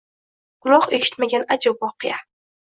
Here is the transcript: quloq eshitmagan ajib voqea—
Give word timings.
quloq 0.67 0.87
eshitmagan 0.99 1.45
ajib 1.57 1.79
voqea— 1.85 2.19